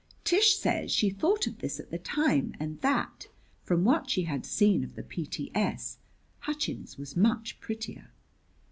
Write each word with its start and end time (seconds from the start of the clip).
[Tish 0.23 0.55
says 0.57 0.89
she 0.91 1.11
thought 1.11 1.45
of 1.45 1.59
this 1.59 1.79
at 1.79 1.91
the 1.91 1.99
time, 1.99 2.55
and 2.59 2.81
that; 2.81 3.27
from 3.61 3.83
what 3.83 4.09
she 4.09 4.23
had 4.23 4.47
seen 4.47 4.83
of 4.83 4.95
the 4.95 5.03
P.T.S., 5.03 5.99
Hutchins 6.39 6.97
was 6.97 7.15
much 7.15 7.59
prettier. 7.59 8.09